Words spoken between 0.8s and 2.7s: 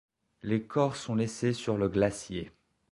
sont laissés sur le glacier.